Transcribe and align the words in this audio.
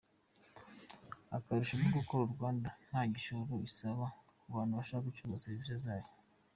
Akarusho 1.37 1.73
ni 1.75 1.85
uko 1.87 1.99
Call 2.07 2.25
Rwanda 2.33 2.69
nta 2.87 3.01
gishoro 3.11 3.53
isaba 3.69 4.05
kubantu 4.41 4.73
bashaka 4.79 5.05
gucuruza 5.07 5.43
serivisi 5.45 5.75
zayo. 5.85 6.07